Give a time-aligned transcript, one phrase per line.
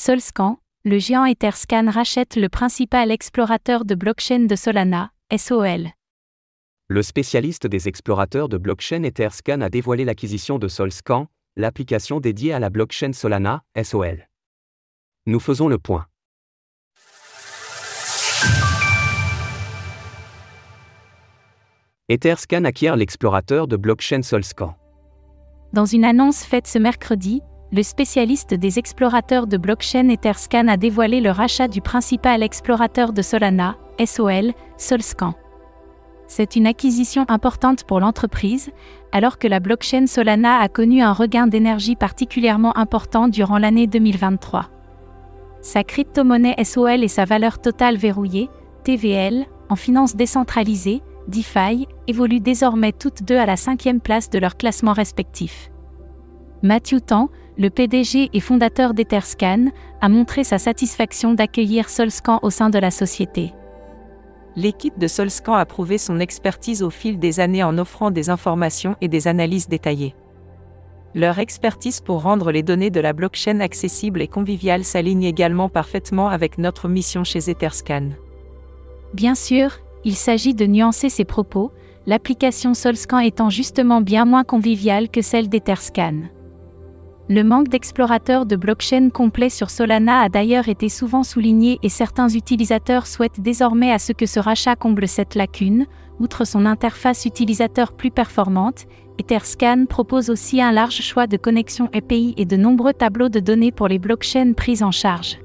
[0.00, 5.88] Solscan, le géant Etherscan rachète le principal explorateur de blockchain de Solana, SOL.
[6.86, 11.26] Le spécialiste des explorateurs de blockchain Etherscan a dévoilé l'acquisition de Solscan,
[11.56, 14.28] l'application dédiée à la blockchain Solana, SOL.
[15.26, 16.06] Nous faisons le point.
[22.08, 24.76] Etherscan acquiert l'explorateur de blockchain Solscan.
[25.72, 31.20] Dans une annonce faite ce mercredi, le spécialiste des explorateurs de blockchain Etherscan a dévoilé
[31.20, 35.34] le rachat du principal explorateur de Solana, SOL, Solscan.
[36.26, 38.70] C'est une acquisition importante pour l'entreprise,
[39.12, 44.70] alors que la blockchain Solana a connu un regain d'énergie particulièrement important durant l'année 2023.
[45.60, 48.48] Sa crypto-monnaie SOL et sa valeur totale verrouillée,
[48.84, 54.56] TVL, en finance décentralisée, DeFi, évoluent désormais toutes deux à la cinquième place de leur
[54.56, 55.70] classement respectif.
[56.62, 57.28] Matthew Tan,
[57.58, 59.66] le PDG et fondateur d'Etherscan,
[60.00, 63.52] a montré sa satisfaction d'accueillir Solscan au sein de la société.
[64.54, 68.96] L'équipe de Solscan a prouvé son expertise au fil des années en offrant des informations
[69.00, 70.14] et des analyses détaillées.
[71.14, 76.28] Leur expertise pour rendre les données de la blockchain accessibles et conviviales s'aligne également parfaitement
[76.28, 78.10] avec notre mission chez Etherscan.
[79.14, 81.72] Bien sûr, il s'agit de nuancer ces propos,
[82.06, 86.20] l'application Solscan étant justement bien moins conviviale que celle d'Etherscan.
[87.30, 92.30] Le manque d'explorateurs de blockchain complet sur Solana a d'ailleurs été souvent souligné et certains
[92.30, 95.84] utilisateurs souhaitent désormais à ce que ce rachat comble cette lacune.
[96.20, 98.86] Outre son interface utilisateur plus performante,
[99.18, 103.72] Etherscan propose aussi un large choix de connexions API et de nombreux tableaux de données
[103.72, 105.38] pour les blockchains prises en charge.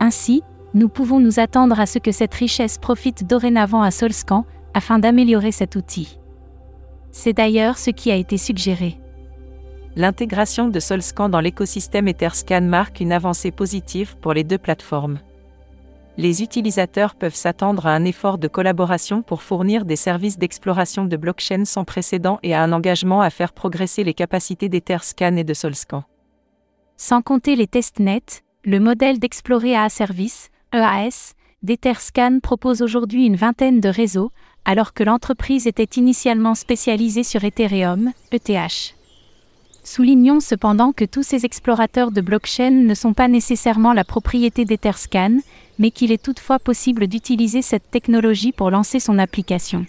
[0.00, 4.98] Ainsi, nous pouvons nous attendre à ce que cette richesse profite dorénavant à Solscan, afin
[4.98, 6.18] d'améliorer cet outil.
[7.10, 8.98] C'est d'ailleurs ce qui a été suggéré
[9.96, 15.18] l'intégration de Solscan dans l'écosystème Etherscan marque une avancée positive pour les deux plateformes.
[16.18, 21.16] Les utilisateurs peuvent s'attendre à un effort de collaboration pour fournir des services d'exploration de
[21.16, 25.54] blockchain sans précédent et à un engagement à faire progresser les capacités d'Etherscan et de
[25.54, 26.04] Solscan.
[26.96, 33.80] Sans compter les testnets, le modèle d'explorer à service, EAS, d'Etherscan propose aujourd'hui une vingtaine
[33.80, 34.30] de réseaux,
[34.64, 38.95] alors que l'entreprise était initialement spécialisée sur Ethereum, ETH.
[39.86, 45.38] Soulignons cependant que tous ces explorateurs de blockchain ne sont pas nécessairement la propriété d'Etherscan,
[45.78, 49.86] mais qu'il est toutefois possible d'utiliser cette technologie pour lancer son application.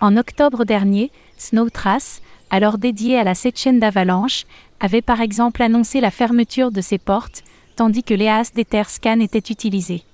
[0.00, 4.44] En octobre dernier, Snowtrace, alors dédié à la chaîne d'Avalanche,
[4.78, 7.42] avait par exemple annoncé la fermeture de ses portes,
[7.74, 10.04] tandis que l'EAS d'Etherscan était utilisé.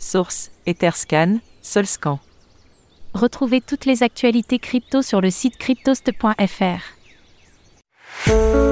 [0.00, 2.18] Source Etherscan, Solscan.
[3.14, 7.01] Retrouvez toutes les actualités crypto sur le site cryptost.fr.
[8.28, 8.62] Oh.